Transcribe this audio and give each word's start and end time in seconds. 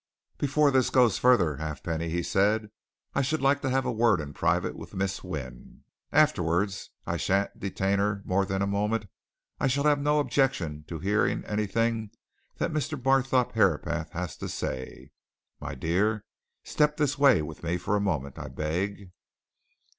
"Before 0.39 0.71
this 0.71 0.89
goes 0.89 1.19
further, 1.19 1.57
Halfpenny," 1.57 2.09
he 2.09 2.23
said, 2.23 2.71
"I 3.13 3.21
should 3.21 3.39
like 3.39 3.61
to 3.61 3.69
have 3.69 3.85
a 3.85 3.91
word 3.91 4.19
in 4.19 4.33
private 4.33 4.75
with 4.75 4.95
Miss 4.95 5.23
Wynne. 5.23 5.83
Afterwards 6.11 6.89
and 7.05 7.13
I 7.13 7.17
shan't 7.17 7.59
detain 7.59 7.99
her 7.99 8.23
more 8.25 8.43
than 8.43 8.63
a 8.63 8.65
moment 8.65 9.05
I 9.59 9.67
shall 9.67 9.83
have 9.83 9.99
no 10.01 10.19
objection 10.19 10.85
to 10.87 10.97
hearing 10.97 11.45
anything 11.45 12.09
that 12.57 12.73
Mr. 12.73 12.99
Barthorpe 12.99 13.51
Herapath 13.51 14.09
has 14.13 14.35
to 14.37 14.49
say. 14.49 15.11
My 15.59 15.75
dear! 15.75 16.25
step 16.63 16.97
this 16.97 17.19
way 17.19 17.43
with 17.43 17.61
me 17.61 17.75
a 17.85 17.99
moment, 17.99 18.39
I 18.39 18.47
beg." 18.47 19.11